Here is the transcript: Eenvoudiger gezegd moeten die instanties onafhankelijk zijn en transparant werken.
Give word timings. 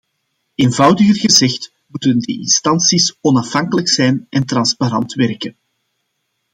Eenvoudiger 0.55 1.13
gezegd 1.15 1.73
moeten 1.85 2.19
die 2.19 2.39
instanties 2.39 3.17
onafhankelijk 3.21 3.87
zijn 3.87 4.27
en 4.29 4.45
transparant 4.45 5.13
werken. 5.13 5.55